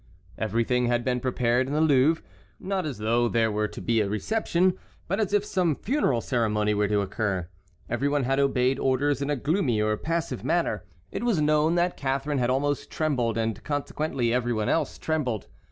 Everything 0.39 0.87
had 0.87 1.05
been 1.05 1.19
prepared 1.19 1.67
in 1.67 1.73
the 1.73 1.79
Louvre, 1.79 2.23
not 2.59 2.87
as 2.87 2.97
though 2.97 3.27
there 3.29 3.51
were 3.51 3.67
to 3.67 3.79
be 3.79 4.01
a 4.01 4.09
reception, 4.09 4.73
but 5.07 5.19
as 5.19 5.31
if 5.31 5.45
some 5.45 5.75
funeral 5.75 6.21
ceremony 6.21 6.73
were 6.73 6.87
to 6.87 7.01
occur. 7.01 7.47
Every 7.87 8.09
one 8.09 8.23
had 8.23 8.39
obeyed 8.39 8.79
orders 8.79 9.21
in 9.21 9.29
a 9.29 9.35
gloomy 9.35 9.79
or 9.79 9.95
passive 9.97 10.43
manner. 10.43 10.85
It 11.11 11.23
was 11.23 11.39
known 11.39 11.75
that 11.75 11.97
Catharine 11.97 12.39
had 12.39 12.49
almost 12.49 12.89
trembled, 12.89 13.37
and 13.37 13.63
consequently 13.63 14.33
every 14.33 14.53
one 14.53 14.69
else 14.69 14.97
trembled. 14.97 15.45